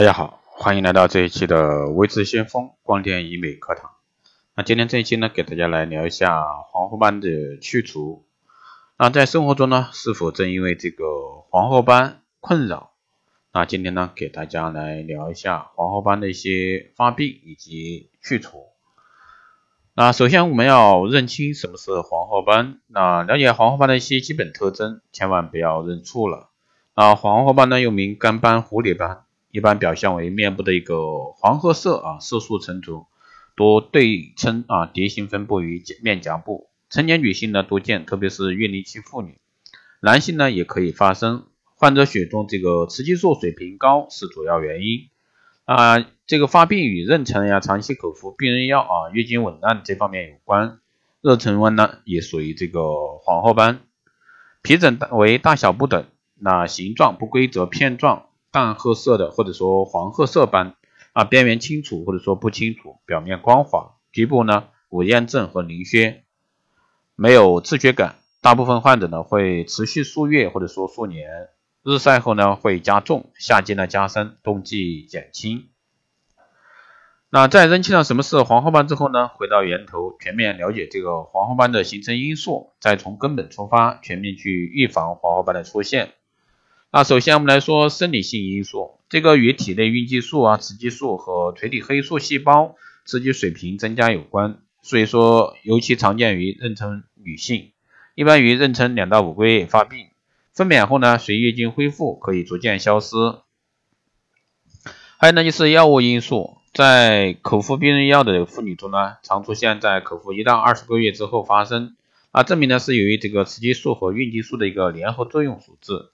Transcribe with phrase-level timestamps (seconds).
[0.00, 3.90] 大家好，欢迎来到这一期的微智先锋光电医美课堂。
[4.54, 8.24] 那今天这一期呢，给大家来聊一下黄褐斑的去除。
[8.96, 11.04] 那在生活中呢，是否正因为这个
[11.50, 12.92] 黄褐斑困扰？
[13.52, 18.68] 那今天呢，给大家来聊一下黄褐斑的一些发病以及去除。
[19.92, 26.48] 那首先我们要认清什么是黄褐斑，那了解黄褐斑的一些基本特征，千万不要认错了。
[26.94, 29.24] 啊，黄褐斑呢又名干斑、蝴蝶斑。
[29.50, 33.06] 一般表现为面部的一个黄褐色啊，色素沉着，
[33.56, 36.68] 多对称啊，蝶形分布于面颊部。
[36.88, 39.38] 成年女性呢多见，特别是孕龄期妇女。
[40.00, 41.46] 男性呢也可以发生。
[41.74, 45.08] 患者血中这个雌激素水平高是主要原因
[45.64, 46.06] 啊。
[46.26, 50.78] 这个发病与妊娠呀、长期口服避孕药啊、月经紊乱这方面有关。
[51.22, 53.80] 妊娠纹呢也属于这个黄褐斑。
[54.62, 58.26] 皮疹为大小不等，那形状不规则片状。
[58.50, 60.74] 淡褐色的或者说黄褐色斑
[61.12, 66.24] 啊，边缘清楚或者说不清楚，表面光滑，局部呢无炎症和凝血，
[67.14, 68.16] 没有自觉感。
[68.40, 71.28] 大部分患者呢会持续数月或者说数年，
[71.82, 75.68] 日晒后呢会加重，夏季呢加深，冬季减轻。
[77.32, 86.14] 那在认清了什么是黄褐斑之后呢，回到源头，全面了解这个黄褐斑的形成因素，再从根本出发，全面去预防黄褐斑的出现。
[86.92, 92.74] 那首先我们来说生理性因素，这个与体内孕激素啊、雌激素和垂体黑素细胞
[93.04, 97.70] 刺激水平增加有关，所以说尤其常见于妊娠女性，
[98.16, 100.08] 一般于妊娠两到五个月发病，
[100.52, 103.14] 分娩后呢随月经恢复可以逐渐消失。
[105.16, 111.94] 还有呢就是药物因素，在口服避孕药的妇女中呢，常出现在口服一到二十个月之后发生，
[112.32, 116.10] 啊证明呢是由于这个雌激素和孕激素的一个联合作用所致。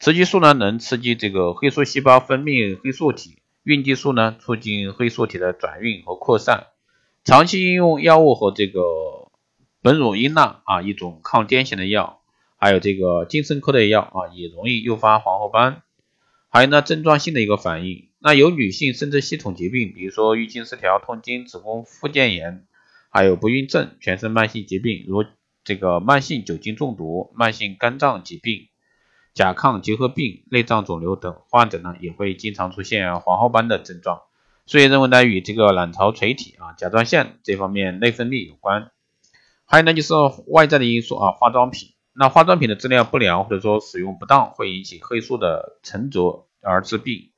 [0.00, 6.68] 雌激素呢，能刺激这个黑素细胞分泌黑素体；孕激素呢，促进黑素体的转运和扩散。
[7.22, 8.80] 长期应用药物和这个
[9.82, 12.22] 苯乳英钠啊，一种抗癫痫的药，
[12.56, 15.82] 还有这个精神科的药啊，也容易诱发黄褐斑。
[16.48, 22.66] 还有呢，症状性的一个反应，那有女性生殖系统疾病，比如说月经失调、痛经、子宫附件炎，
[23.10, 25.26] 还有不孕症、全身慢性疾病，如
[25.62, 28.68] 这个慢性酒精中毒、慢性肝脏疾病。
[29.32, 34.22] 甲亢结核病、内脏肿瘤等患者呢，也会经常出现黄褐斑的症状，
[34.66, 38.90] 所以认为呢与这个卵巢垂体啊、甲状腺这方面内分泌有关。
[39.64, 40.12] 还有呢就是
[40.48, 47.30] 外在的因素啊，化妆品，那化妆品的质量不良或者说使用不当，会引起黑素的沉着而致病。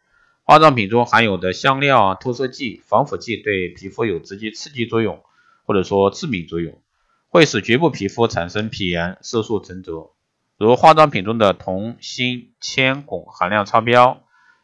[0.45, 5.23] 化妆品中含有的香料啊、脱色剂、防腐剂对皮肤有直接刺激作用，
[5.65, 6.83] 或者说致敏作用，
[7.29, 10.15] 会使局部皮肤产生皮炎、色素沉着。
[10.63, 14.21] 如化妆品中的铜、锌、铅、汞含量超标，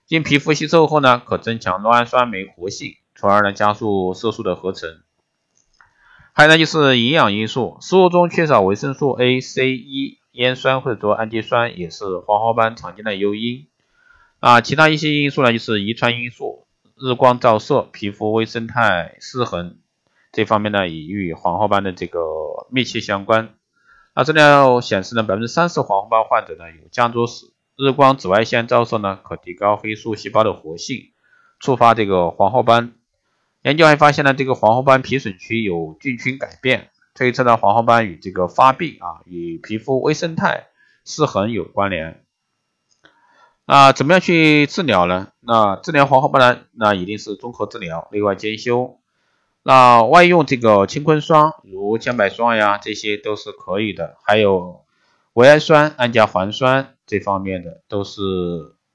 [0.07, 5.01] 经皮肤吸收后呢，可增强酪氨酸酶活性，从而呢加速色素的合成。
[6.33, 13.67] 还有呢就是营养因素，食物中缺少维生素 A、C、E、烟酸或者说氨基酸也是黄褐斑常见的诱因。
[14.39, 19.79] 啊，其他一些因素呢就是遗传因素，日光照射、皮肤微生态失衡
[20.31, 22.21] 这方面呢也与黄褐斑的这个
[22.71, 23.57] 密切相关。
[24.19, 31.13] 那资料显示呢，百分之三十黄褐斑患者呢有家族史，日光紫外线照射呢可提高黑素细胞的活性，
[31.61, 32.95] 触发这个黄褐斑。
[33.63, 40.67] 研究还发现呢，这个黄褐斑皮损区有菌群改变，推测呢黄褐斑与这个发病啊与皮肤微生态
[41.05, 42.25] 失衡有关联。
[43.67, 45.29] 那怎么样去治疗呢？
[45.39, 48.99] 那治疗黄褐斑呢，那一定是综合治疗，内外兼修。
[49.63, 54.17] 那外用这个青坤霜，如姜白霜呀，这些都是可以的。
[54.25, 54.85] 还有
[55.35, 58.21] 维氨酸、氨甲环酸这方面的，都是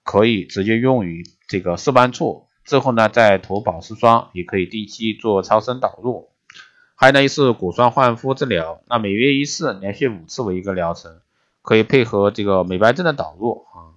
[0.04, 2.48] 可以直接用于这个色斑处。
[2.66, 6.30] 之后呢，再涂保湿霜，也可以定期做超声导入。
[6.96, 11.20] 还有呢，就是果酸焕肤治疗，那每月一次，连续五次为一个疗程，
[11.62, 13.94] 可以配合这个美白针的导入啊。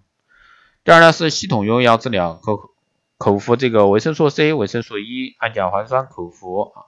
[0.85, 2.76] 第二呢，是系统用药治疗，可。
[3.19, 6.83] 口服这个维生素 C、维生素 E、氨甲环酸口服啊，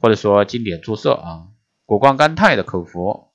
[0.00, 1.48] 或者说经典注射啊，
[1.84, 3.28] 谷胱甘肽的口服。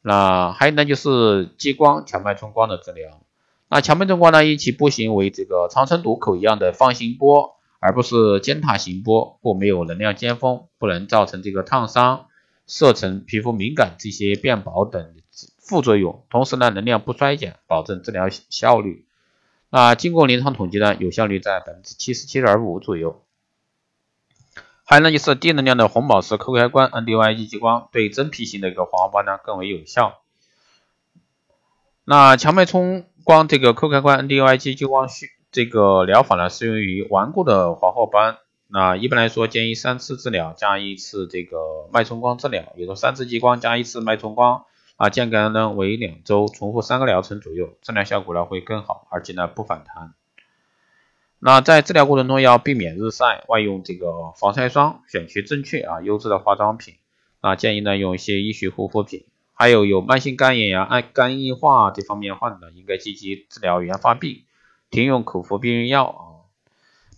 [0.00, 3.20] 那还有呢，就是激光强脉冲光的治疗。
[3.68, 12.26] 那强脉冲光呢，因其波形为这个长城堵口一样的方形波，而不是尖塔形波，故没有能量尖峰，不能造成这个烫伤、
[12.66, 15.14] 色沉、皮肤敏感这些变薄等
[15.58, 16.24] 副作用。
[16.30, 19.06] 同时呢，能量不衰减，保证治疗效率。
[19.74, 23.22] 那经过临床统计呢，有效率在百分之七十七点五左右。
[24.84, 30.20] 还有呢，就是低能量的红宝石抠开关 NDY 激光，对真皮型的一个黄褐斑呢更为有效。
[32.04, 38.36] 那强脉冲光这个抠开关 NDY 激光需这个疗法呢，适用于顽固的黄褐斑。
[38.68, 44.66] 那一般来说，建议三次治疗加一次这个脉冲光治疗，也就三次激光加一次脉冲光。
[45.02, 50.14] 啊，间隔呢为两周，重复三个疗程左右，治疗效果呢会更好，而且呢不反弹。
[51.40, 56.94] 那在治疗过程中要避免日晒，外用这个防晒霜，选取正确啊优质的化妆品。
[57.40, 59.24] 啊，建议呢用一些医学护肤品。
[59.54, 64.44] 还有有慢性肝炎呀、肝硬化这方面患者，应该积极治疗原发病，
[64.88, 66.46] 停用口服避孕药啊，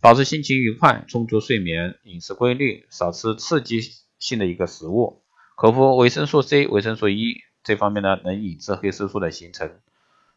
[0.00, 3.82] 保持心情愉快，充足睡眠，饮食规律，少吃刺激
[4.18, 5.20] 性的一个食物，
[5.54, 9.72] 口服维生素 C、维生素 E，这方面呢能抑制黑色素的形成。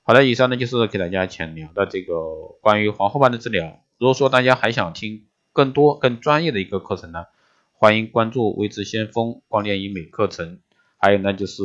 [0.02, 2.16] 好的，以上呢就是给大家浅聊的这个
[2.62, 3.82] 关于黄褐斑的治疗。
[4.00, 7.26] 如果说大家还想听更多更专业的一个课程呢，
[7.74, 10.60] 欢迎关注微知先锋光电医美课程。
[10.98, 11.62] 还有呢，就是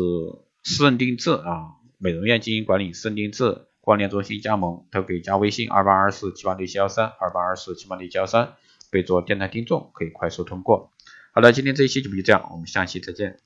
[0.63, 8.55] 私人定制啊，美容院经营管理私人定制，光电中心加盟，都可以加微信二八二四七八六七幺三，二八二四七八六七幺三，
[8.91, 10.91] 备注电台听众，可以快速通过。
[11.33, 13.39] 好的，今天这一期就就这样，我们下期再见。